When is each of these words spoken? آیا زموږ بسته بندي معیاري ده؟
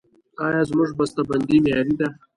آیا 0.45 0.61
زموږ 0.69 0.89
بسته 0.99 1.21
بندي 1.29 1.57
معیاري 1.63 1.93
ده؟ 1.99 2.07